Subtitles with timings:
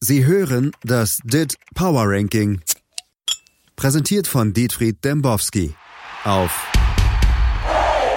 [0.00, 2.60] Sie hören das DIT Power Ranking.
[3.74, 5.74] Präsentiert von Dietfried Dembowski
[6.22, 6.70] auf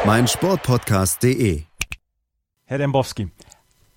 [0.05, 1.63] meinsportpodcast.de.
[2.65, 3.31] Herr Dembowski,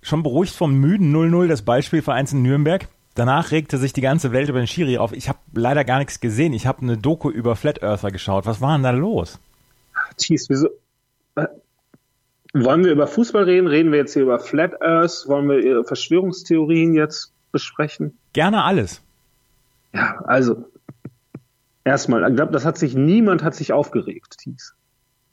[0.01, 2.89] schon beruhigt vom müden 0-0 des Beispielvereins in Nürnberg?
[3.15, 5.13] Danach regte sich die ganze Welt über den Schiri auf.
[5.13, 6.55] Ich habe leider gar nichts gesehen.
[6.55, 8.47] Ich habe eine Doku über Flat Earther geschaut.
[8.47, 9.39] Was war denn da los?
[10.19, 10.71] Jeez, wieso?
[11.35, 11.49] Äh,
[12.55, 13.67] wollen wir über Fußball reden?
[13.67, 15.25] Reden wir jetzt hier über Flat Earth?
[15.27, 18.19] Wollen wir Verschwörungstheorien jetzt besprechen?
[18.33, 19.01] Gerne alles.
[19.93, 20.65] Ja, also
[21.85, 24.75] erstmal, ich glaube, das hat sich niemand hat sich aufgeregt, Thies.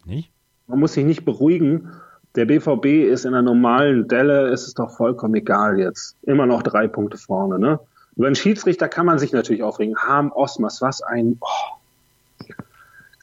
[0.06, 0.32] Nicht?
[0.68, 1.90] Man muss sich nicht beruhigen.
[2.36, 6.16] Der BVB ist in einer normalen Delle, ist es doch vollkommen egal jetzt.
[6.22, 7.80] Immer noch drei Punkte vorne, ne?
[8.16, 9.98] Über einen Schiedsrichter kann man sich natürlich aufregen.
[9.98, 11.78] Harm Osmas, was ein, oh.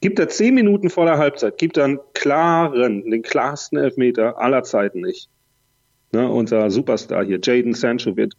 [0.01, 4.63] Gibt er zehn Minuten vor der Halbzeit, gibt er einen klaren, den klarsten Elfmeter aller
[4.63, 5.29] Zeiten nicht.
[6.11, 8.33] Ne, unser Superstar hier, Jaden Sancho, wird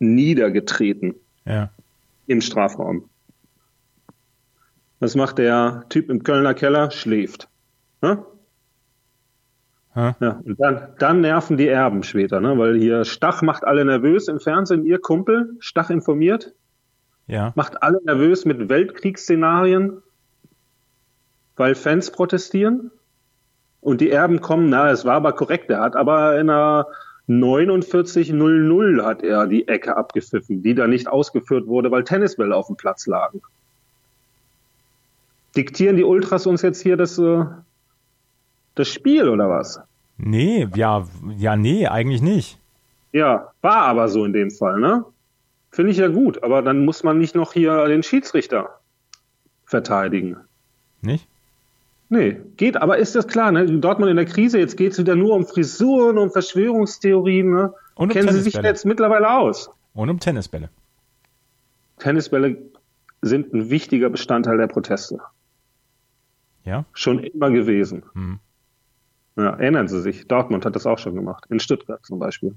[0.00, 1.70] niedergetreten Ja.
[2.26, 3.08] im Strafraum.
[5.00, 6.90] Was macht der Typ im Kölner Keller?
[6.90, 7.48] Schläft.
[8.02, 8.16] Hä?
[9.94, 12.56] Ja, und dann, dann nerven die Erben später, ne?
[12.56, 14.84] weil hier Stach macht alle nervös im Fernsehen.
[14.84, 16.52] Ihr Kumpel, Stach informiert,
[17.26, 17.52] Ja.
[17.56, 20.00] macht alle nervös mit Weltkriegsszenarien,
[21.56, 22.92] weil Fans protestieren.
[23.80, 26.86] Und die Erben kommen, na, es war aber korrekt, er hat aber in einer
[27.28, 32.76] 49-0-0 hat er die Ecke abgepfiffen, die da nicht ausgeführt wurde, weil Tennisbälle auf dem
[32.76, 33.42] Platz lagen.
[35.56, 37.44] Diktieren die Ultras uns jetzt hier das, äh,
[38.74, 39.80] das Spiel oder was?
[40.16, 42.58] Nee, ja, ja, nee, eigentlich nicht.
[43.12, 45.04] Ja, war aber so in dem Fall, ne?
[45.70, 48.78] Finde ich ja gut, aber dann muss man nicht noch hier den Schiedsrichter
[49.66, 50.36] verteidigen.
[51.02, 51.26] Nicht?
[52.10, 53.66] Nee, geht, aber ist das klar, ne?
[53.80, 57.74] Dortmund in der Krise, jetzt geht's wieder nur um Frisuren, um Verschwörungstheorien, ne?
[57.94, 59.70] Und um Kennen Sie sich jetzt mittlerweile aus?
[59.92, 60.70] Und um Tennisbälle.
[61.98, 62.56] Tennisbälle
[63.20, 65.18] sind ein wichtiger Bestandteil der Proteste.
[66.64, 66.84] Ja?
[66.92, 68.04] Schon immer gewesen.
[68.14, 68.38] Hm.
[69.36, 71.44] Ja, erinnern Sie sich, Dortmund hat das auch schon gemacht.
[71.48, 72.54] In Stuttgart zum Beispiel.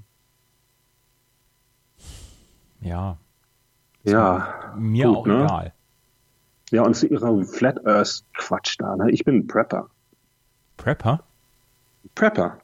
[2.80, 3.18] Ja.
[4.04, 4.74] Ja.
[4.76, 5.44] Mir Gut, auch ne?
[5.44, 5.72] egal.
[6.72, 9.10] Ja, und zu Ihrer Flat Earth Quatsch da, ne?
[9.10, 9.88] Ich bin ein Prepper.
[10.78, 11.22] Prepper?
[12.14, 12.58] Prepper.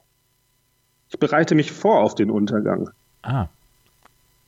[1.11, 2.91] Ich bereite mich vor auf den Untergang.
[3.23, 3.49] Ah.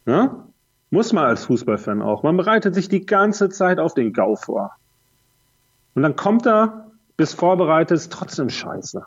[0.07, 0.45] Ja?
[0.89, 2.23] Muss man als Fußballfan auch.
[2.23, 4.73] Man bereitet sich die ganze Zeit auf den GAU vor.
[5.95, 9.05] Und dann kommt er, bis vorbereitet, ist trotzdem scheiße.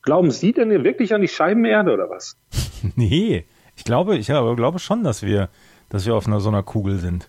[0.00, 2.36] Glauben Sie denn wirklich an die Scheibenerde oder was?
[2.94, 3.44] Nee.
[3.74, 5.50] Ich glaube, ich glaube schon, dass wir,
[5.90, 7.28] dass wir auf einer so einer Kugel sind.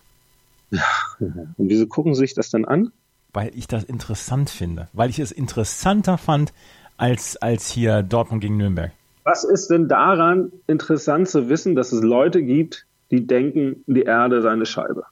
[0.70, 2.92] Und wieso gucken Sie sich das dann an?
[3.32, 4.88] Weil ich das interessant finde.
[4.92, 6.52] Weil ich es interessanter fand
[6.96, 8.92] als, als hier Dortmund gegen Nürnberg.
[9.24, 14.42] Was ist denn daran interessant zu wissen, dass es Leute gibt, die denken, die Erde
[14.42, 15.04] sei eine Scheibe?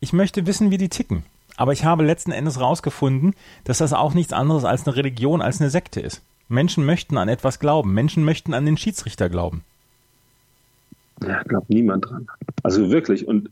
[0.00, 1.24] Ich möchte wissen, wie die ticken.
[1.56, 3.34] Aber ich habe letzten Endes rausgefunden,
[3.64, 6.22] dass das auch nichts anderes als eine Religion, als eine Sekte ist.
[6.48, 7.94] Menschen möchten an etwas glauben.
[7.94, 9.62] Menschen möchten an den Schiedsrichter glauben.
[11.22, 12.26] Ja, glaubt niemand dran.
[12.62, 13.28] Also wirklich.
[13.28, 13.50] Und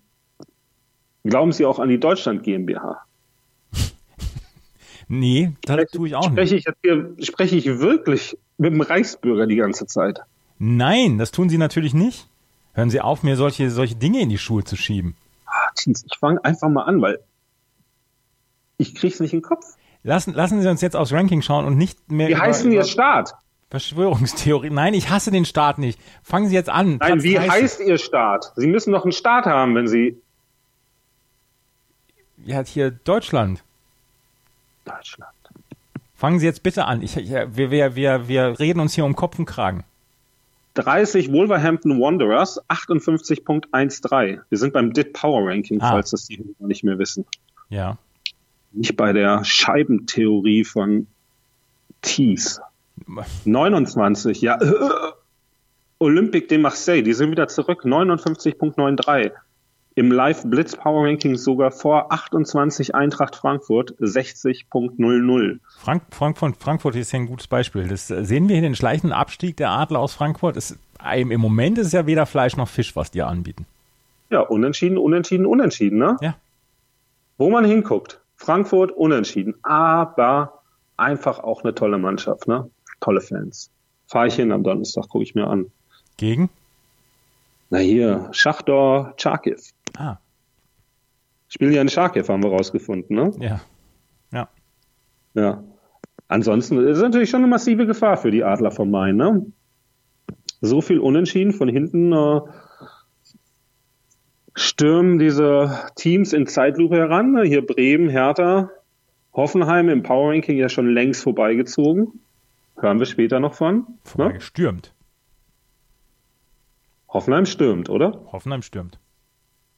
[1.29, 3.03] glauben Sie auch an die Deutschland GmbH?
[5.11, 6.69] Nee, das tue ich auch Spreche nicht.
[6.69, 10.21] ich hier, spreche ich wirklich mit dem Reichsbürger die ganze Zeit?
[10.59, 12.29] Nein, das tun Sie natürlich nicht.
[12.75, 15.17] Hören Sie auf, mir solche, solche Dinge in die Schuhe zu schieben.
[15.47, 17.21] Ah, ich fange einfach mal an, weil
[18.77, 19.65] ich krieg's nicht in den Kopf.
[20.03, 22.85] Lassen, lassen Sie uns jetzt aufs Ranking schauen und nicht mehr Wie über, über Ihr
[22.85, 23.35] Staat?
[23.71, 24.71] Verschwörungstheorie.
[24.71, 25.99] Nein, ich hasse den Staat nicht.
[26.23, 26.99] Fangen Sie jetzt an.
[26.99, 27.51] Nein, Platz wie 30.
[27.51, 28.53] heißt Ihr Staat?
[28.57, 30.21] Sie müssen doch einen Staat haben, wenn Sie
[32.45, 33.63] Ja, hier Deutschland.
[34.85, 35.31] Deutschland.
[36.15, 37.03] Fangen Sie jetzt bitte an.
[37.03, 39.85] Ich, ich, wir, wir, wir, wir reden uns hier um Kopf und Kragen.
[40.75, 44.41] 30 Wolverhampton Wanderers, 58.13.
[44.49, 45.91] Wir sind beim DIT Power Ranking, Ah.
[45.91, 47.25] falls das die nicht mehr wissen.
[47.69, 47.99] Ja.
[48.73, 51.07] Nicht bei der Scheibentheorie von
[52.03, 52.61] Thies.
[53.45, 54.59] 29, ja.
[55.99, 59.33] Olympique de Marseille, die sind wieder zurück, 59.93.
[59.99, 65.59] Im Live Blitz Power Ranking sogar vor 28 Eintracht Frankfurt, 60.00.
[65.77, 67.89] Frank, Frankfurt, Frankfurt ist ja ein gutes Beispiel.
[67.89, 70.57] Das äh, sehen wir hier den schleichenden Abstieg der Adler aus Frankfurt.
[70.57, 70.79] Es,
[71.17, 73.67] im im Moment ist es ja weder Fleisch noch Fisch, was die anbieten.
[74.31, 76.17] Ja, unentschieden, unentschieden, unentschieden, ne?
[76.21, 76.37] Ja.
[77.37, 80.63] Wo man hinguckt, Frankfurt unentschieden, aber
[80.97, 82.71] einfach auch eine tolle Mannschaft, ne?
[83.01, 83.69] Tolle Fans.
[84.07, 85.73] Fahre ich hin am Donnerstag, gucke ich mir an.
[86.19, 86.51] Gegen?
[87.71, 89.59] Na hier, Schachdor, Charkiw.
[89.99, 90.19] Ah,
[91.49, 93.33] Spielen ja in Charkiw, haben wir rausgefunden, ne?
[93.41, 93.61] ja.
[94.33, 94.49] Ja.
[95.35, 95.65] Ja.
[96.29, 99.47] Ansonsten ist es natürlich schon eine massive Gefahr für die Adler vom Main, ne?
[100.61, 102.41] So viel Unentschieden von hinten, äh,
[104.59, 107.33] stürmen diese Teams in Zeitlupe heran.
[107.33, 107.45] Ne?
[107.45, 108.71] Hier Bremen, Hertha,
[109.33, 112.21] Hoffenheim im Power Ranking ja schon längst vorbeigezogen.
[112.77, 113.77] Hören wir später noch von.
[113.77, 113.85] Ne?
[114.05, 114.95] Vorbeigestürmt.
[117.09, 118.21] Hoffenheim stürmt, oder?
[118.33, 118.99] Hoffenheim stürmt.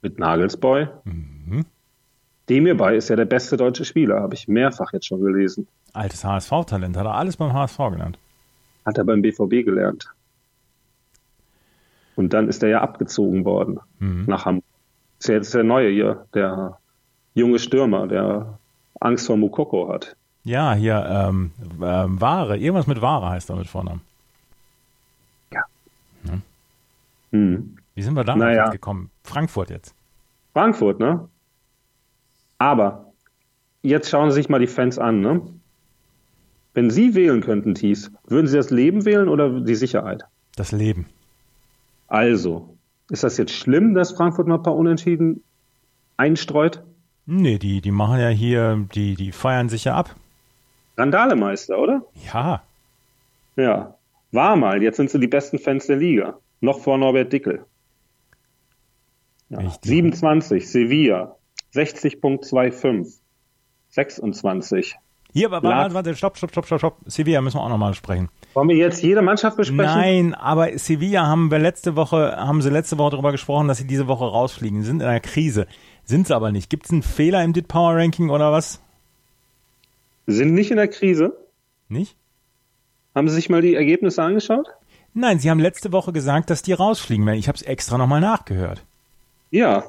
[0.03, 0.89] Mit Nagelsboy.
[1.05, 1.65] Mhm.
[2.49, 5.69] Dem hierbei ist ja der beste deutsche Spieler, habe ich mehrfach jetzt schon gelesen.
[5.93, 8.19] Altes HSV-Talent, hat er alles beim HSV gelernt.
[8.87, 10.11] Hat er beim BVB gelernt.
[12.17, 14.25] Und dann ist er ja abgezogen worden Mhm.
[14.27, 14.65] nach Hamburg.
[15.19, 16.79] Ist ja jetzt der Neue hier, der
[17.35, 18.59] junge Stürmer, der
[19.01, 20.17] Angst vor Mukoko hat.
[20.45, 24.01] Ja, hier, ähm, ähm, Ware, irgendwas mit Ware heißt er mit Vornamen.
[27.33, 27.77] Hm.
[28.01, 28.71] Wie sind wir da Naja.
[28.71, 29.11] gekommen?
[29.25, 29.95] Frankfurt jetzt.
[30.55, 31.29] Frankfurt, ne?
[32.57, 33.13] Aber
[33.83, 35.43] jetzt schauen Sie sich mal die Fans an, ne?
[36.73, 40.23] Wenn Sie wählen könnten, Thies, würden Sie das Leben wählen oder die Sicherheit?
[40.57, 41.09] Das Leben.
[42.09, 42.75] Also,
[43.11, 45.45] ist das jetzt schlimm, dass Frankfurt mal ein paar Unentschieden
[46.17, 46.83] einstreut?
[47.27, 50.17] Nee, die, die machen ja hier, die, die feiern sich ja ab.
[50.97, 52.01] Randalemeister, oder?
[52.33, 52.63] Ja,
[53.57, 53.95] Ja.
[54.33, 56.39] War mal, jetzt sind sie die besten Fans der Liga.
[56.63, 57.67] Noch vor Norbert Dickel.
[59.51, 59.59] Ja.
[59.59, 59.91] Richtig.
[59.91, 61.37] 27, Sevilla.
[61.75, 63.19] 60.25.
[63.91, 64.97] 26.
[65.33, 66.97] Hier, aber warte, warte, stopp, stopp, stopp, stopp, stopp.
[67.07, 68.29] Sevilla müssen wir auch nochmal sprechen.
[68.55, 69.85] Wollen wir jetzt jede Mannschaft besprechen?
[69.85, 73.87] Nein, aber Sevilla haben wir letzte Woche, haben sie letzte Woche darüber gesprochen, dass sie
[73.87, 74.83] diese Woche rausfliegen.
[74.83, 75.67] Sie sind in einer Krise.
[76.05, 76.69] Sind sie aber nicht.
[76.69, 78.81] Gibt es einen Fehler im DIT Power Ranking oder was?
[80.27, 81.37] Sind nicht in der Krise?
[81.89, 82.17] Nicht?
[83.15, 84.69] Haben Sie sich mal die Ergebnisse angeschaut?
[85.15, 87.39] Nein, sie haben letzte Woche gesagt, dass die rausfliegen werden.
[87.39, 88.85] Ich habe es extra nochmal nachgehört.
[89.51, 89.85] Ja.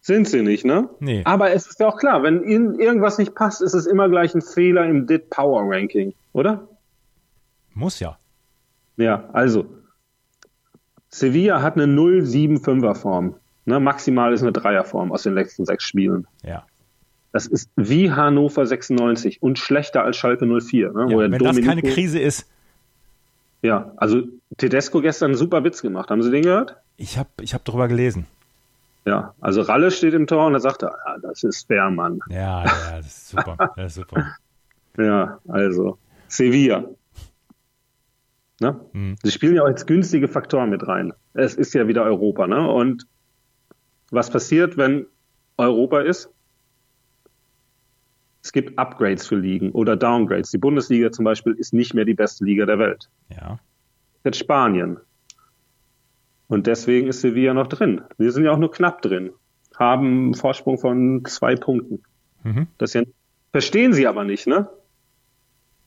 [0.00, 0.90] Sind sie nicht, ne?
[1.00, 1.22] Nee.
[1.24, 4.34] Aber es ist ja auch klar, wenn Ihnen irgendwas nicht passt, ist es immer gleich
[4.34, 6.68] ein Fehler im DIT Power Ranking, oder?
[7.72, 8.18] Muss ja.
[8.96, 9.66] Ja, also
[11.08, 13.36] Sevilla hat eine 0,75er Form.
[13.64, 16.26] Ne, maximal ist eine Dreierform aus den letzten sechs Spielen.
[16.42, 16.66] Ja.
[17.32, 20.92] Das ist wie Hannover 96 und schlechter als Schalke 04.
[20.92, 22.46] Ne, ja wenn das keine Krise ist.
[23.62, 24.22] Ja, also
[24.58, 26.10] Tedesco gestern einen super Witz gemacht.
[26.10, 26.76] Haben Sie den gehört?
[26.96, 28.26] Ich habe ich hab darüber gelesen.
[29.06, 32.20] Ja, also Ralle steht im Tor und da sagt er, ja, das ist fair, Mann.
[32.28, 33.72] Ja, ja, das ist super.
[33.76, 34.36] Das ist super.
[34.96, 35.98] Ja, also
[36.28, 36.84] Sevilla.
[38.60, 38.80] Ne?
[38.92, 39.16] Mhm.
[39.22, 41.12] Sie spielen ja auch jetzt günstige Faktoren mit rein.
[41.34, 42.66] Es ist ja wieder Europa, ne?
[42.70, 43.06] Und
[44.10, 45.06] was passiert, wenn
[45.58, 46.30] Europa ist?
[48.42, 50.50] Es gibt Upgrades für Ligen oder Downgrades.
[50.50, 53.08] Die Bundesliga zum Beispiel ist nicht mehr die beste Liga der Welt.
[53.30, 53.58] Ja.
[54.22, 54.98] Jetzt Spanien.
[56.54, 58.02] Und deswegen ist Sevilla noch drin.
[58.16, 59.32] Wir sind ja auch nur knapp drin.
[59.76, 62.04] Haben einen Vorsprung von zwei Punkten.
[62.44, 62.68] Mhm.
[62.78, 63.02] Das ja,
[63.50, 64.68] verstehen Sie aber nicht, ne?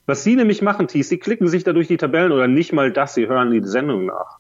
[0.08, 2.92] Was Sie nämlich machen, Thies, Sie klicken sich da durch die Tabellen oder nicht mal
[2.92, 4.40] das, Sie hören die Sendung nach.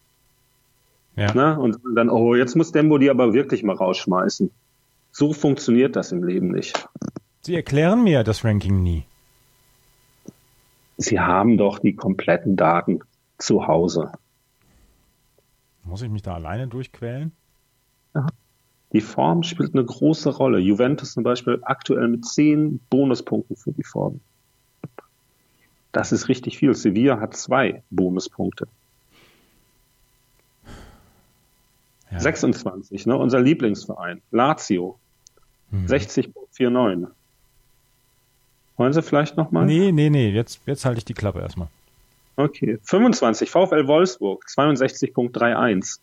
[1.15, 1.33] Ja.
[1.33, 1.57] Ne?
[1.57, 4.51] Und dann, oh, jetzt muss Dembo die aber wirklich mal rausschmeißen.
[5.13, 6.89] So funktioniert das im Leben nicht.
[7.39, 9.05] Sie erklären mir das Ranking nie.
[10.97, 12.99] Sie haben doch die kompletten Daten
[13.37, 14.11] zu Hause.
[15.87, 17.31] Muss ich mich da alleine durchquälen?
[18.93, 20.59] Die Form spielt eine große Rolle.
[20.59, 24.19] Juventus zum Beispiel aktuell mit zehn Bonuspunkten für die Form.
[25.91, 26.73] Das ist richtig viel.
[26.73, 28.67] Sevilla hat zwei Bonuspunkte.
[32.11, 32.19] Ja.
[32.19, 33.17] 26, ne?
[33.17, 34.21] unser Lieblingsverein.
[34.31, 34.99] Lazio.
[35.71, 35.85] Mhm.
[35.85, 37.07] 60.49.
[38.77, 39.65] Wollen Sie vielleicht nochmal?
[39.65, 40.29] Nee, nee, nee.
[40.29, 41.67] Jetzt, jetzt halte ich die Klappe erstmal.
[42.37, 42.77] Okay.
[42.83, 45.99] 25, VfL Wolfsburg, 62.31.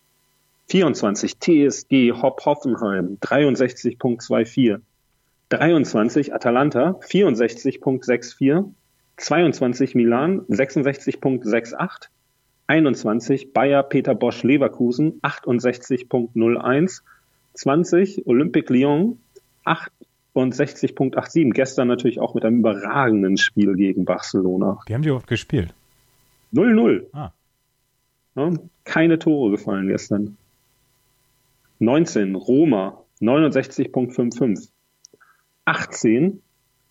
[0.67, 4.81] 24, TSG Hopp Hoffenheim, 63.24.
[5.51, 8.65] 23, Atalanta, 64.64.
[9.17, 12.09] 22, Milan, 66.68.
[12.67, 17.03] 21, Bayer Peter Bosch Leverkusen, 68.01.
[17.55, 19.19] 20, Olympique Lyon,
[19.65, 21.53] 68.87.
[21.53, 24.81] Gestern natürlich auch mit einem überragenden Spiel gegen Barcelona.
[24.87, 25.73] Wie haben die überhaupt gespielt?
[26.55, 27.07] 0-0.
[27.13, 27.33] Ah.
[28.37, 28.51] Ja,
[28.85, 30.37] keine Tore gefallen gestern.
[31.81, 34.69] 19, Roma, 69.55.
[35.67, 36.43] 18,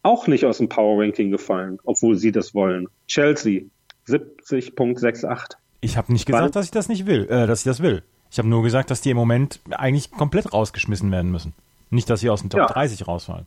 [0.01, 2.87] auch nicht aus dem Power Ranking gefallen, obwohl sie das wollen.
[3.07, 3.63] Chelsea,
[4.07, 5.55] 70.68.
[5.81, 6.51] Ich habe nicht gesagt, Wann?
[6.51, 8.03] dass ich das nicht will, äh, dass ich das will.
[8.31, 11.53] Ich habe nur gesagt, dass die im Moment eigentlich komplett rausgeschmissen werden müssen.
[11.91, 12.65] Nicht, dass sie aus dem Top Ja.
[12.67, 13.45] 30 rausfallen.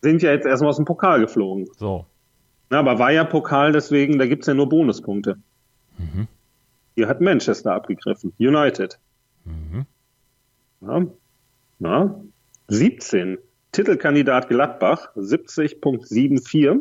[0.00, 1.66] Sind ja jetzt erstmal aus dem Pokal geflogen.
[1.76, 2.06] So.
[2.70, 5.38] Na, aber war ja Pokal, deswegen, da gibt's ja nur Bonuspunkte.
[5.98, 6.26] Mhm.
[6.94, 8.32] Hier hat Manchester abgegriffen.
[8.38, 8.98] United.
[9.44, 9.86] Mhm.
[10.80, 11.06] Ja.
[11.78, 12.20] Na,
[12.68, 13.38] 17.
[13.72, 16.80] Titelkandidat Gladbach, 70.74.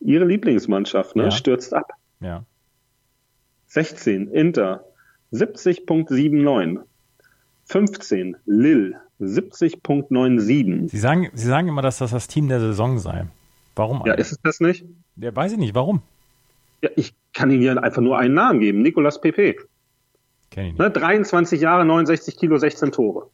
[0.00, 1.30] Ihre Lieblingsmannschaft, ne, Ja.
[1.30, 1.90] stürzt ab.
[2.20, 2.44] Ja.
[3.68, 4.28] 16.
[4.28, 4.84] Inter,
[5.32, 6.80] 70.79.
[7.68, 10.88] 15, Lille 70.97.
[10.88, 13.26] Sie sagen, Sie sagen immer, dass das das Team der Saison sei.
[13.74, 14.02] Warum?
[14.06, 14.84] Ja, ist es das nicht?
[15.16, 15.74] Ja, weiß ich nicht.
[15.74, 16.00] Warum?
[16.82, 18.82] Ja, ich kann Ihnen hier einfach nur einen Namen geben.
[18.82, 19.56] Nicolas Pepe.
[20.50, 20.78] Kenn ich nicht.
[20.78, 23.28] Ne, 23 Jahre, 69 Kilo, 16 Tore.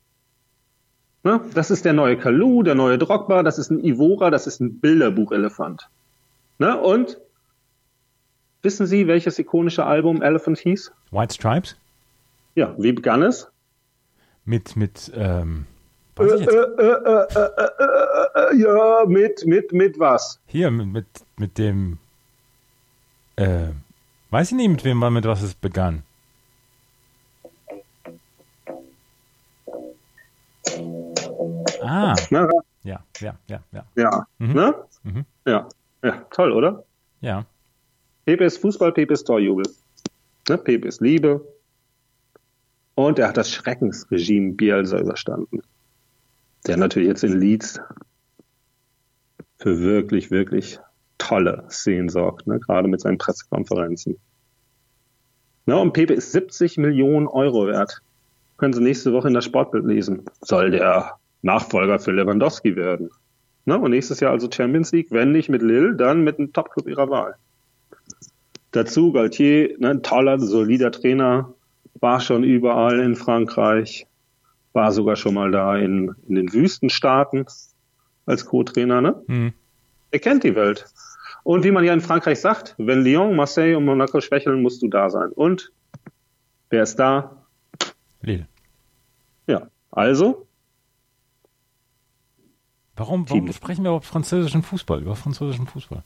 [1.24, 4.60] Ne, das ist der neue Kalu, der neue Drogba, das ist ein Ivora, das ist
[4.60, 5.88] ein Bilderbuchelefant.
[6.58, 7.18] Ne, und
[8.62, 10.92] wissen Sie, welches ikonische Album Elephant hieß?
[11.12, 11.76] White Stripes?
[12.54, 13.48] Ja, wie begann es?
[14.44, 15.66] Mit, mit, ähm,
[16.18, 16.38] Äh, äh,
[18.34, 20.40] äh, ja, mit, mit, mit was?
[20.46, 21.06] Hier, mit, mit,
[21.38, 21.98] mit dem,
[23.36, 23.68] äh,
[24.30, 26.02] weiß ich nicht, mit wem, mit was es begann.
[31.82, 32.48] Ah, Na,
[32.84, 34.52] ja, ja, ja, ja, ja, Mhm.
[34.52, 34.74] ne?
[35.02, 35.24] Mhm.
[35.46, 35.68] Ja,
[36.02, 36.84] ja, toll, oder?
[37.20, 37.44] ja.
[38.24, 39.64] Pepe ist Fußball, Pepe ist Torjubel.
[40.48, 40.56] Ne?
[40.56, 41.44] Pepe ist Liebe.
[42.94, 45.60] Und er hat das Schreckensregime Bielsa überstanden.
[46.68, 47.80] Der natürlich jetzt in Leeds
[49.58, 50.78] für wirklich, wirklich
[51.22, 52.58] tolle Szenen sorgt, ne?
[52.58, 54.16] gerade mit seinen Pressekonferenzen.
[55.66, 55.78] Ne?
[55.78, 58.02] Und Pepe ist 70 Millionen Euro wert.
[58.56, 60.24] Können Sie nächste Woche in das Sportbild lesen.
[60.40, 63.10] Soll der Nachfolger für Lewandowski werden.
[63.64, 63.78] Ne?
[63.78, 67.08] Und nächstes Jahr also Champions League, wenn nicht mit Lille, dann mit einem Topclub ihrer
[67.08, 67.36] Wahl.
[68.72, 71.54] Dazu Galtier, ne, ein toller, solider Trainer,
[72.00, 74.06] war schon überall in Frankreich,
[74.72, 77.44] war sogar schon mal da in, in den Wüstenstaaten
[78.26, 79.00] als Co-Trainer.
[79.00, 79.22] Ne?
[79.26, 79.52] Hm.
[80.10, 80.86] Er kennt die Welt.
[81.44, 84.88] Und wie man ja in Frankreich sagt, wenn Lyon, Marseille und Monaco schwächeln, musst du
[84.88, 85.30] da sein.
[85.32, 85.72] Und
[86.70, 87.44] wer ist da?
[88.20, 88.46] Lille.
[89.46, 90.46] Ja, also
[92.96, 93.52] Warum, warum Team.
[93.52, 96.02] sprechen wir überhaupt französischen Fußball, über französischen Fußball?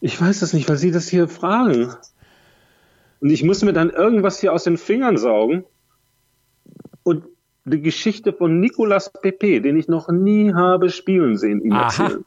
[0.00, 1.94] Ich weiß es nicht, weil Sie das hier fragen.
[3.20, 5.64] Und ich muss mir dann irgendwas hier aus den Fingern saugen.
[7.02, 7.24] Und
[7.64, 12.24] die Geschichte von Nicolas Pepe, den ich noch nie habe spielen sehen, ihm erzählen.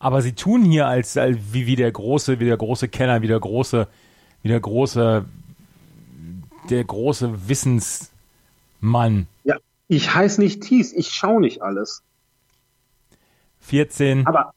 [0.00, 3.28] Aber sie tun hier als, als wie, wie der große, wie der große Kenner, wie
[3.28, 3.86] der große,
[4.42, 5.26] wie der große,
[6.70, 9.26] der große Wissensmann.
[9.44, 9.56] Ja,
[9.88, 12.02] ich heiße nicht Thies, ich schaue nicht alles.
[13.60, 14.54] 14, Aber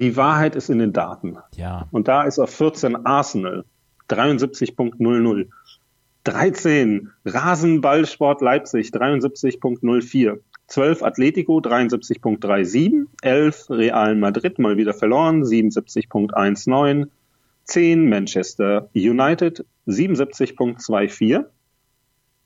[0.00, 1.36] die Wahrheit ist in den Daten.
[1.54, 3.64] ja, Und da ist auf 14 Arsenal,
[4.08, 5.48] 73.00.
[6.24, 10.38] 13 Rasenballsport Leipzig, 73.04.
[10.68, 13.06] 12 Atletico, 73.37.
[13.22, 17.08] 11 Real Madrid, mal wieder verloren, 77.19.
[17.64, 21.44] 10 Manchester United, 77.24.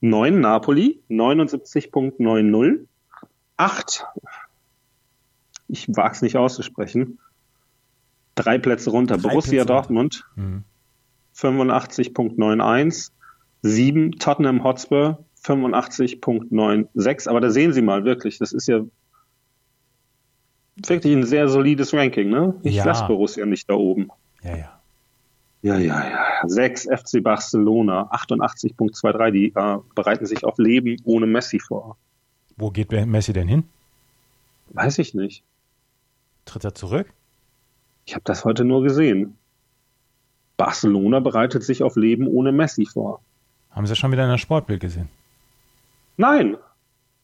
[0.01, 2.87] 9 Napoli, 79.90.
[3.57, 4.05] 8,
[5.69, 7.19] ich wage es nicht auszusprechen,
[8.35, 9.67] drei Plätze runter, Drei Borussia Plätze.
[9.67, 10.65] Dortmund, Mhm.
[11.35, 13.13] 85.91,
[13.63, 17.29] 7 Tottenham Hotspur, 85.96.
[17.29, 18.81] Aber da sehen Sie mal wirklich, das ist ja
[20.87, 22.55] wirklich ein sehr solides Ranking, ne?
[22.63, 22.85] Ich Ja.
[22.85, 24.09] lasse Borussia nicht da oben.
[24.43, 24.79] ja, ja.
[25.65, 26.49] Ja, ja, ja.
[26.49, 29.31] 6 FC Barcelona, 88.23.
[29.31, 31.97] Die äh, bereiten sich auf Leben ohne Messi vor.
[32.57, 33.63] Wo geht Messi denn hin?
[34.71, 35.45] Weiß ich nicht.
[36.47, 37.13] Tritt er zurück?
[38.07, 39.37] Ich habe das heute nur gesehen.
[40.57, 43.21] Barcelona bereitet sich auf Leben ohne Messi vor.
[43.71, 45.09] Haben Sie schon wieder in der Sportbild gesehen?
[46.23, 46.57] Nein,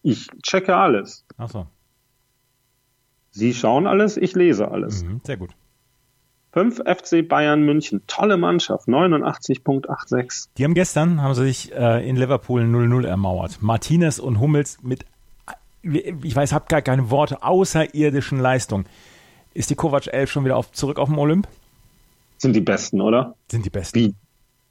[0.02, 1.24] ich checke alles.
[1.36, 1.66] Ach so,
[3.30, 5.04] Sie schauen alles, ich lese alles.
[5.04, 5.50] mhm, sehr gut.
[6.52, 10.48] 5 FC Bayern München, tolle Mannschaft, 89.86.
[10.56, 13.58] Die haben gestern, haben sie sich äh, in Liverpool 0-0 ermauert.
[13.60, 15.04] Martinez und Hummels mit,
[15.82, 18.86] ich weiß, hab gar keine Worte, außerirdischen Leistung.
[19.54, 21.46] Ist die Kovac 11 schon wieder auf, zurück auf dem Olymp?
[22.38, 23.36] Sind die Besten, oder?
[23.50, 23.96] Sind die Besten.
[23.98, 24.14] Wie,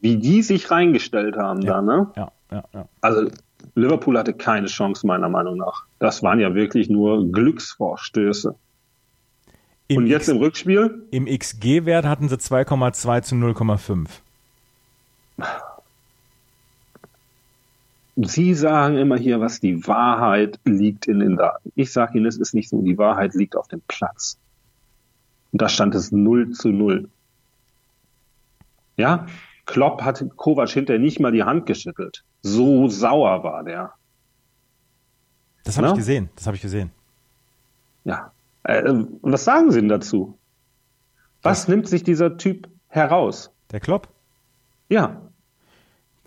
[0.01, 1.75] wie die sich reingestellt haben Ja.
[1.75, 2.11] da, ne?
[2.17, 2.89] Ja, ja, ja.
[2.99, 3.29] Also
[3.75, 5.85] Liverpool hatte keine Chance, meiner Meinung nach.
[5.99, 8.55] Das waren ja wirklich nur Glücksvorstöße.
[9.89, 11.07] Im, Und jetzt X, im Rückspiel?
[11.11, 14.07] im XG-Wert hatten sie 2,2 zu 0,5.
[18.15, 21.71] Sie sagen immer hier, was die Wahrheit liegt in den Daten.
[21.75, 22.81] Ich sage Ihnen, es ist nicht so.
[22.81, 24.39] Die Wahrheit liegt auf dem Platz.
[25.51, 27.09] Und da stand es 0 zu 0.
[28.97, 29.27] Ja,
[29.67, 32.23] Klopp hat Kovac hinterher nicht mal die Hand geschüttelt.
[32.47, 33.91] So sauer war der.
[35.63, 36.29] Das habe ich gesehen.
[36.35, 36.91] Das habe ich gesehen.
[38.05, 38.31] Ja.
[38.63, 38.83] Äh,
[39.21, 40.37] was sagen Sie denn dazu?
[41.41, 43.51] Was nimmt sich dieser Typ heraus?
[43.71, 44.07] Der Klopp?
[44.89, 45.21] Ja,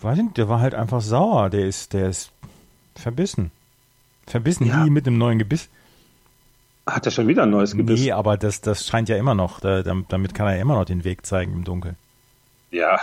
[0.03, 1.51] Weiß ich nicht, der war halt einfach sauer.
[1.51, 2.33] Der ist, der ist
[2.95, 3.51] verbissen.
[4.27, 4.85] Verbissen Ja.
[4.87, 5.69] wie mit einem neuen Gebiss.
[6.87, 8.01] hat er schon wieder ein neues Gebiss?
[8.01, 9.61] Nee, aber das, das scheint ja immer noch.
[9.61, 11.97] Da, damit damit kann er ja immer noch den Weg zeigen im Dunkeln.
[12.71, 12.99] Ja,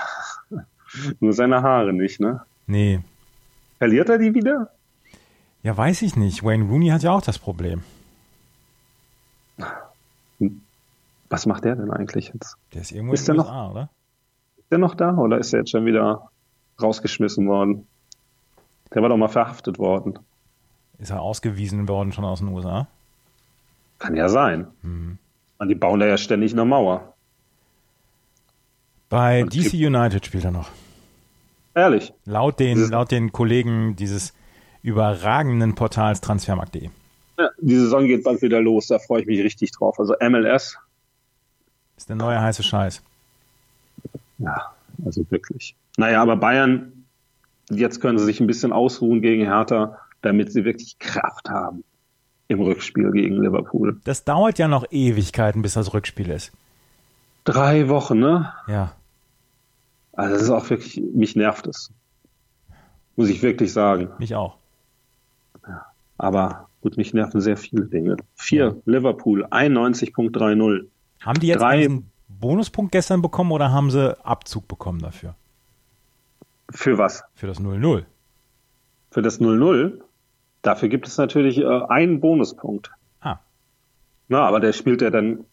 [1.19, 2.41] nur seine Haare nicht, ne?
[2.67, 2.99] Nee.
[3.77, 4.71] Verliert er die wieder?
[5.63, 6.43] Ja, weiß ich nicht.
[6.43, 7.83] Wayne Rooney hat ja auch das Problem.
[11.29, 12.55] Was macht der denn eigentlich jetzt?
[12.73, 13.89] Der ist irgendwo Ist in der den USA, oder?
[14.57, 16.29] Ist der noch da oder ist er jetzt schon wieder
[16.81, 17.87] rausgeschmissen worden?
[18.93, 20.19] Der war doch mal verhaftet worden.
[20.99, 22.87] Ist er ausgewiesen worden schon aus den USA?
[23.99, 24.67] Kann ja sein.
[24.81, 25.17] Mhm.
[25.57, 27.13] Und die bauen da ja ständig eine Mauer.
[29.09, 30.69] Bei Und DC United spielt er noch.
[31.77, 32.11] Ehrlich.
[32.25, 34.33] Laut den, laut den Kollegen dieses
[34.81, 36.89] überragenden Portals transfermarkt.de.
[37.37, 39.99] Ja, die Saison geht bald wieder los, da freue ich mich richtig drauf.
[39.99, 40.79] Also MLS,
[41.95, 43.03] Ist der neue heiße Scheiß.
[44.39, 44.73] ja,
[45.05, 45.75] also wirklich.
[45.97, 47.05] Naja, aber Bayern,
[47.69, 51.83] jetzt können sie sich ein bisschen ausruhen gegen Hertha, damit sie wirklich Kraft haben
[52.47, 54.01] im Rückspiel gegen Liverpool.
[54.03, 56.51] Das dauert ja noch Ewigkeiten, bis das Rückspiel ist.
[57.43, 58.51] Drei Wochen, ne?
[58.67, 58.93] Ja.
[60.17, 61.93] Also das ist auch wirklich, mich nervt es.
[63.15, 64.09] Muss ich wirklich sagen.
[64.19, 64.57] Mich auch.
[66.17, 68.17] Aber gut, mich nerven sehr viele Dinge.
[68.35, 70.87] Vier, Liverpool, 91.30.
[71.21, 75.35] Haben die jetzt Drei- diesen Bonuspunkt gestern bekommen oder haben sie Abzug bekommen dafür?
[76.71, 77.23] Für was?
[77.35, 78.03] Für das 0-0.
[79.11, 80.01] Für das 0-0?
[80.63, 82.91] Dafür gibt es natürlich äh, einen Bonuspunkt.
[83.21, 83.37] Ah,
[84.27, 85.45] Na, aber der spielt ja dann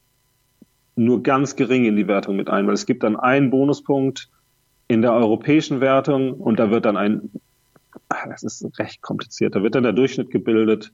[0.97, 4.31] nur ganz gering in die Wertung mit ein, weil es gibt dann einen Bonuspunkt
[4.89, 7.31] in der europäischen Wertung und da wird dann ein,
[8.09, 10.93] ach, das ist recht kompliziert, da wird dann der Durchschnitt gebildet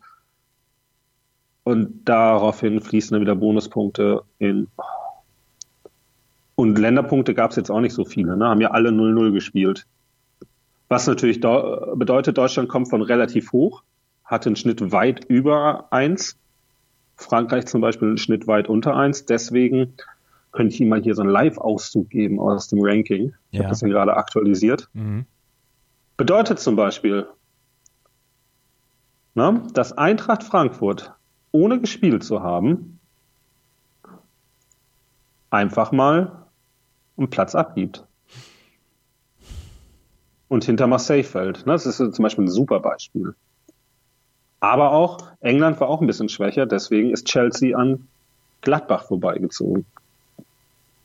[1.65, 4.69] und daraufhin fließen dann wieder Bonuspunkte in.
[6.55, 8.47] Und Länderpunkte gab es jetzt auch nicht so viele, ne?
[8.47, 9.87] haben ja alle 0-0 gespielt.
[10.89, 13.83] Was natürlich deu- bedeutet, Deutschland kommt von relativ hoch,
[14.25, 16.37] hatte einen Schnitt weit über eins.
[17.17, 19.25] Frankreich zum Beispiel einen Schnitt weit unter eins.
[19.25, 19.95] Deswegen
[20.53, 23.35] könnte ich Ihnen mal hier so einen Live-Auszug geben aus dem Ranking.
[23.51, 23.65] Ich Ja.
[23.65, 24.89] habe das ja gerade aktualisiert.
[24.93, 25.27] mhm.
[26.17, 27.27] Bedeutet zum Beispiel,
[29.35, 31.15] na, dass Eintracht Frankfurt,
[31.53, 33.01] ohne gespielt zu haben,
[35.51, 36.47] einfach mal
[37.17, 38.05] einen Platz abgibt.
[40.49, 41.65] Und hinter Marseille fällt.
[41.67, 43.35] Ne, Das ist zum Beispiel ein super Beispiel.
[44.59, 48.09] Aber auch England war auch ein bisschen schwächer, deswegen ist Chelsea an
[48.61, 49.87] Gladbach vorbeigezogen.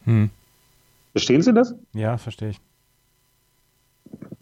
[0.06, 0.30] Hm.
[1.12, 1.76] Verstehen Sie das?
[1.94, 2.62] Ja, verstehe ich.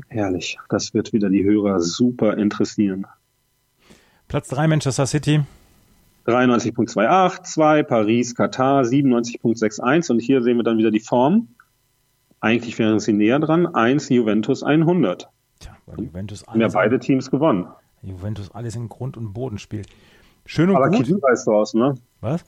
[0.07, 0.57] Herrlich.
[0.69, 3.07] Das wird wieder die Hörer super interessieren.
[4.27, 5.43] Platz 3 Manchester City.
[6.25, 11.49] 93.28, 2 Paris, Katar 97.61 und hier sehen wir dann wieder die Form.
[12.39, 13.67] Eigentlich wären sie näher dran.
[13.67, 15.29] 1 Juventus 100.
[15.59, 17.67] Tja, weil Juventus Haben ja alles, beide Teams gewonnen.
[18.01, 19.87] Juventus alles in Grund und Boden spielt.
[20.45, 21.05] Schön und Aber gut.
[21.05, 21.95] Kedira ist draußen, ne?
[22.21, 22.43] Was?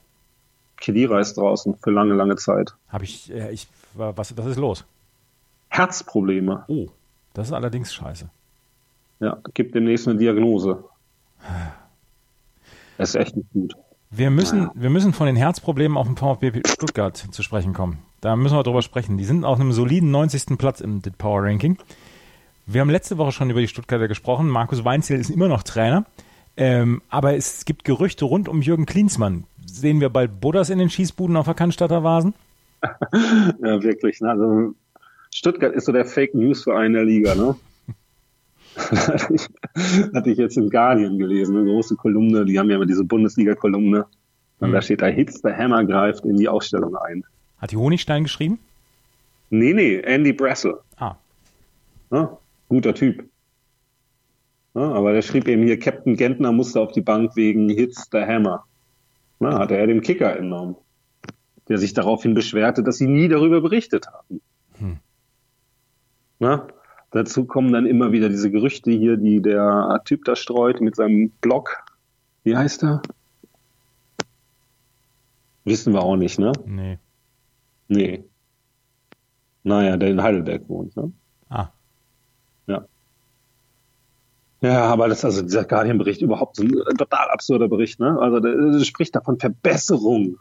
[0.76, 2.74] Kedira ist draußen für lange, lange Zeit.
[2.88, 4.84] Habe ich, äh, ich, was, was ist los?
[5.68, 6.64] Herzprobleme.
[6.68, 6.88] Oh,
[7.34, 8.28] das ist allerdings scheiße.
[9.20, 10.84] Ja, gibt demnächst eine Diagnose.
[12.98, 13.74] Das ist echt nicht gut.
[14.10, 17.98] Wir müssen, wir müssen von den Herzproblemen auf dem VfB Stuttgart zu sprechen kommen.
[18.20, 19.18] Da müssen wir drüber sprechen.
[19.18, 20.58] Die sind auf einem soliden 90.
[20.58, 21.76] Platz im DIT Power Ranking.
[22.66, 24.48] Wir haben letzte Woche schon über die Stuttgarter gesprochen.
[24.48, 26.06] Markus Weinziel ist immer noch Trainer.
[26.56, 29.44] Ähm, aber es gibt Gerüchte rund um Jürgen Klinsmann.
[29.80, 32.34] Sehen wir bald Buddhas in den Schießbuden auf der Cannstatter Vasen?
[33.62, 34.20] Ja, wirklich.
[34.20, 34.30] Ne?
[34.30, 34.74] Also
[35.34, 37.56] Stuttgart ist so der Fake News Verein der Liga, ne?
[38.76, 39.48] hatte, ich,
[40.14, 44.06] hatte ich jetzt im Guardian gelesen, eine große Kolumne, die haben ja immer diese Bundesliga-Kolumne.
[44.60, 47.24] Und da steht da, Hitz, der Hammer greift in die Ausstellung ein.
[47.58, 48.58] Hat die Honigstein geschrieben?
[49.50, 50.78] Nee, nee, Andy Brassel.
[50.96, 51.16] Ah,
[52.10, 52.28] Ne?
[52.68, 53.24] Guter Typ.
[54.74, 54.82] Ne?
[54.82, 58.64] Aber der schrieb eben hier, Captain Gentner musste auf die Bank wegen Hitz, der Hammer.
[59.38, 59.56] Ne?
[59.58, 60.76] Hat er dem Kicker entnommen.
[61.68, 64.40] Der sich daraufhin beschwerte, dass sie nie darüber berichtet haben.
[64.78, 64.98] Hm.
[66.38, 66.66] Ne?
[67.10, 71.30] Dazu kommen dann immer wieder diese Gerüchte hier, die der Typ da streut mit seinem
[71.40, 71.82] Blog.
[72.44, 73.02] Wie heißt er?
[75.64, 76.52] Wissen wir auch nicht, ne?
[76.64, 76.98] nee.
[77.88, 78.24] Nee.
[79.62, 81.12] Naja, der in Heidelberg wohnt, ne?
[81.48, 81.68] Ah,
[82.68, 82.86] Ja,
[84.72, 88.18] aber das ist also dieser Guardian-Bericht überhaupt so ein äh, total absurder Bericht, ne?
[88.18, 90.38] Also der, der spricht davon Verbesserung.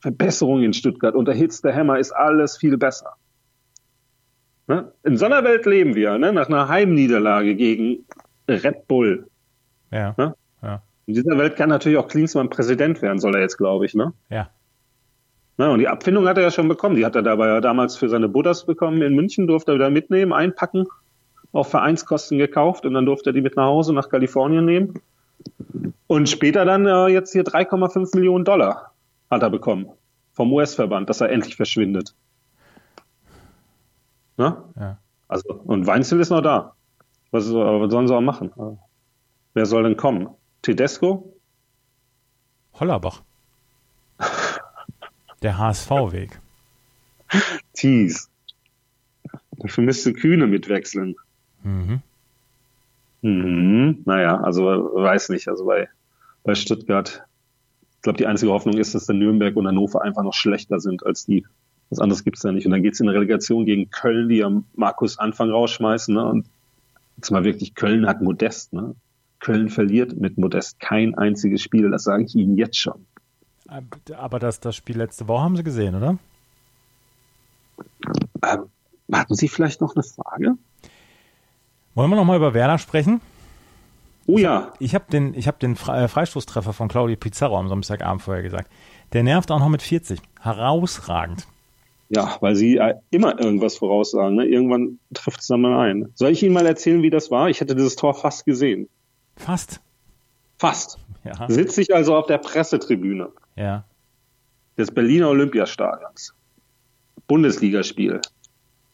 [0.00, 1.14] Verbesserung in Stuttgart.
[1.14, 3.14] Unter Hitz der Hammer ist alles viel besser.
[4.66, 4.92] Ne?
[5.04, 6.32] In so einer Welt leben wir, ne?
[6.32, 8.06] Nach einer Heimniederlage gegen
[8.48, 9.28] Red Bull.
[9.90, 10.14] ja.
[10.16, 10.34] Ne?
[10.62, 10.82] Ja.
[11.06, 14.12] In dieser Welt kann natürlich auch Klinsmann Präsident werden, soll er jetzt, glaube ich, ne?
[14.28, 14.50] Ja.
[15.56, 15.70] Ne?
[15.70, 16.96] Und die Abfindung hat er ja schon bekommen.
[16.96, 19.90] Die hat er dabei ja damals für seine Buddhas bekommen in München, durfte er wieder
[19.90, 20.86] mitnehmen, einpacken,
[21.52, 24.94] auf Vereinskosten gekauft und dann durfte er die mit nach Hause nach Kalifornien nehmen.
[26.06, 28.92] Und später dann äh, jetzt hier 3,5 Millionen Dollar
[29.30, 29.90] hat er bekommen
[30.32, 32.14] vom US-Verband, dass er endlich verschwindet.
[34.36, 34.56] Ne?
[34.78, 34.98] Ja.
[35.28, 36.74] Also, und Weinzel ist noch da.
[37.30, 38.78] Was, was sollen sie auch machen?
[39.54, 40.28] Wer soll denn kommen?
[40.62, 41.36] Tedesco?
[42.74, 43.22] Hollerbach.
[45.42, 46.40] Der HSV-Weg.
[47.74, 48.30] Thies.
[49.58, 51.16] Dafür müsste Kühne mitwechseln.
[51.62, 52.02] Mhm.
[53.22, 54.02] Mhm.
[54.04, 55.48] Naja, also weiß nicht.
[55.48, 55.88] Also bei,
[56.42, 57.22] bei Stuttgart,
[57.96, 61.04] ich glaube, die einzige Hoffnung ist, dass der Nürnberg und Hannover einfach noch schlechter sind
[61.04, 61.46] als die.
[61.90, 62.66] Was anderes gibt's da nicht.
[62.66, 66.14] Und dann geht's in der Relegation gegen Köln, die am Markus Anfang rausschmeißen.
[66.14, 66.24] Ne?
[66.24, 66.46] Und
[67.16, 68.72] jetzt mal wirklich, Köln hat Modest.
[68.72, 68.94] Ne?
[69.40, 71.90] Köln verliert mit Modest kein einziges Spiel.
[71.90, 73.06] Das sage ich Ihnen jetzt schon.
[74.16, 76.18] Aber das, das Spiel letzte Woche haben Sie gesehen, oder?
[78.42, 78.64] Ähm,
[79.12, 80.56] hatten Sie vielleicht noch eine Frage?
[81.94, 83.20] Wollen wir noch mal über Werder sprechen?
[84.26, 84.72] Oh ja.
[84.78, 88.70] Ich habe den, ich hab den äh, Freistoßtreffer von Claudio Pizarro am Samstagabend vorher gesagt.
[89.12, 90.20] Der nervt auch noch mit 40.
[90.40, 91.46] Herausragend.
[92.10, 94.36] Ja, weil sie äh, immer irgendwas voraussagen.
[94.36, 94.46] Ne?
[94.46, 96.10] Irgendwann trifft es dann mal ein.
[96.14, 97.48] Soll ich Ihnen mal erzählen, wie das war?
[97.48, 98.88] Ich hätte dieses Tor fast gesehen.
[99.36, 99.80] Fast?
[100.58, 100.98] Fast.
[101.24, 101.48] Ja.
[101.48, 103.84] Sitze ich also auf der Pressetribüne ja.
[104.76, 106.34] des Berliner Olympiastadions.
[107.26, 108.20] Bundesligaspiel.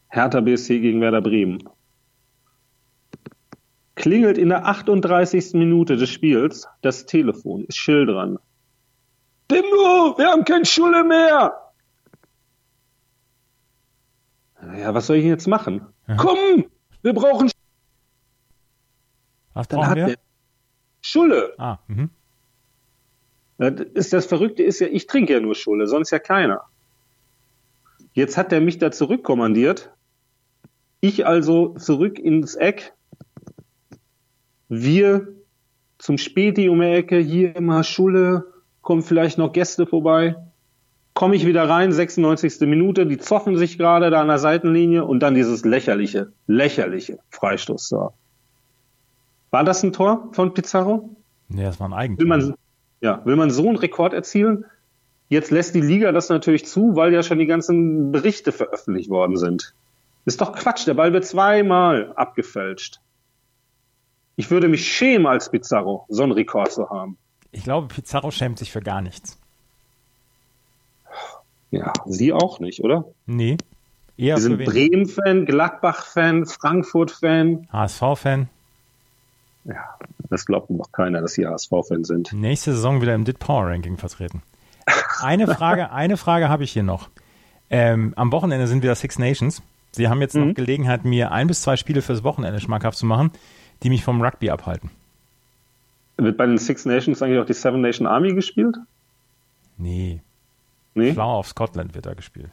[0.08, 1.62] Hertha BSC gegen Werder Bremen.
[3.96, 5.54] Klingelt in der 38.
[5.54, 8.38] Minute des Spiels das Telefon, ist Schill dran.
[9.50, 11.54] Dimmo, wir haben kein Schule mehr!
[14.78, 15.86] Ja, was soll ich jetzt machen?
[16.06, 16.16] Ja.
[16.16, 16.66] Komm,
[17.02, 17.50] wir brauchen
[19.54, 20.14] Was Dann brauchen wir?
[21.00, 21.54] Schulle.
[21.56, 22.10] Ah, mhm.
[23.58, 26.64] Das, ist das Verrückte ist ja, ich trinke ja nur Schulle, sonst ja keiner.
[28.12, 29.92] Jetzt hat er mich da zurückkommandiert.
[31.00, 32.95] Ich also zurück ins Eck.
[34.68, 35.28] Wir
[35.98, 38.46] zum Späti um die Ecke, hier immer Schulle,
[38.82, 40.36] kommen vielleicht noch Gäste vorbei
[41.16, 42.60] komme ich wieder rein, 96.
[42.68, 48.12] Minute, die zoffen sich gerade da an der Seitenlinie und dann dieses lächerliche, lächerliche Freistoßtor.
[49.50, 51.16] War das ein Tor von Pizarro?
[51.48, 52.20] Nee, das war ein Eigentor.
[52.20, 52.54] Will man,
[53.00, 54.66] ja, will man so einen Rekord erzielen?
[55.28, 59.38] Jetzt lässt die Liga das natürlich zu, weil ja schon die ganzen Berichte veröffentlicht worden
[59.38, 59.72] sind.
[60.26, 63.00] Ist doch Quatsch, der Ball wird zweimal abgefälscht.
[64.36, 67.16] Ich würde mich schämen als Pizarro, so einen Rekord zu haben.
[67.52, 69.38] Ich glaube, Pizarro schämt sich für gar nichts.
[71.70, 73.06] Ja, Sie auch nicht, oder?
[73.24, 73.56] Nee.
[74.18, 77.68] Eher Sie sind Bremen-Fan, Gladbach-Fan, Frankfurt-Fan.
[77.72, 78.48] HSV-Fan.
[79.64, 79.98] Ja,
[80.30, 82.32] das glaubt noch keiner, dass Sie HSV-Fan sind.
[82.32, 84.42] Nächste Saison wieder im DIT Power Ranking vertreten.
[85.20, 87.08] Eine Frage, eine Frage habe ich hier noch.
[87.68, 89.62] Ähm, am Wochenende sind wieder Six Nations.
[89.92, 90.48] Sie haben jetzt mhm.
[90.48, 93.32] noch Gelegenheit, mir ein bis zwei Spiele fürs Wochenende schmackhaft zu machen,
[93.82, 94.90] die mich vom Rugby abhalten.
[96.16, 98.76] Wird bei den Six Nations eigentlich auch die Seven Nation Army gespielt?
[99.76, 100.22] Nee.
[100.94, 101.12] Nee?
[101.12, 102.50] Flower of Scotland wird da gespielt.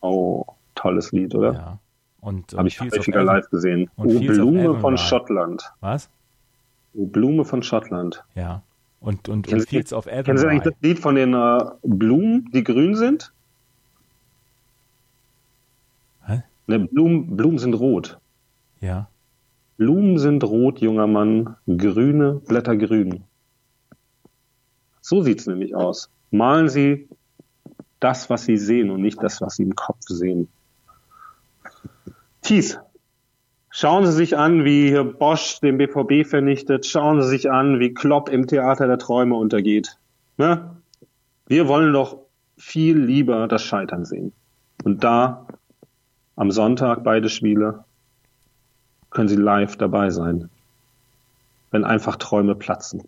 [0.00, 0.44] Oh,
[0.74, 1.52] tolles Lied, oder?
[1.52, 1.78] Ja.
[2.20, 3.88] Und, Habe ich häufiger live gesehen.
[3.96, 5.70] Und oh, Blume von Schottland.
[5.80, 6.10] Was?
[6.94, 8.24] Oh, Blume von Schottland.
[8.34, 8.62] Ja.
[9.00, 10.22] Und, und, und Fields of Avonlea.
[10.24, 13.32] Kennen Sie eigentlich das Lied von den äh, Blumen, die grün sind?
[16.26, 16.42] Hä?
[16.66, 18.18] Ne, Blumen, Blumen sind rot.
[18.80, 19.08] Ja.
[19.78, 23.22] Blumen sind rot, junger Mann, grüne Blätter grün.
[25.00, 26.10] So sieht's nämlich aus.
[26.32, 27.08] Malen Sie
[28.00, 30.48] das, was sie sehen und nicht das, was sie im Kopf sehen.
[32.42, 32.78] Thies,
[33.70, 36.84] schauen Sie sich an, wie Bosch den BVB vernichtet.
[36.84, 39.96] Schauen Sie sich an, wie Klopp im Theater der Träume untergeht.
[40.38, 40.76] Ne?
[41.46, 42.18] Wir wollen doch
[42.56, 44.32] viel lieber das Scheitern sehen.
[44.82, 45.46] Und da
[46.34, 47.84] am Sonntag beide Spiele
[49.10, 50.50] können Sie live dabei sein,
[51.70, 53.02] wenn einfach Träume platzen.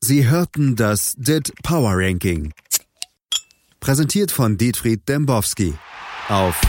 [0.00, 2.52] Sie hörten das DIT Power Ranking.
[3.80, 5.74] Präsentiert von Dietfried Dembowski
[6.28, 6.60] auf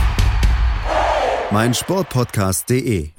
[1.50, 3.10] meinsportpodcast.de.